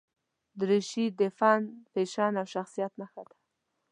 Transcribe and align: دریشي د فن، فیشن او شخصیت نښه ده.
دریشي 0.59 1.05
د 1.19 1.21
فن، 1.37 1.61
فیشن 1.91 2.33
او 2.41 2.45
شخصیت 2.53 2.91
نښه 3.01 3.23
ده. 3.27 3.35